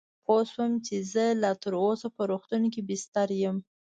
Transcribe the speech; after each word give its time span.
پوه 0.25 0.43
شوم 0.51 0.71
چې 0.85 0.95
زه 1.11 1.25
لا 1.43 1.51
تراوسه 1.63 2.07
په 2.15 2.21
روغتون 2.31 2.63
کې 2.73 2.81
بستر 2.89 3.29
یم. 3.43 3.57